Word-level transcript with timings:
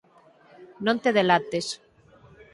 Non 0.85 0.97
te 1.03 1.09
delates. 1.17 1.67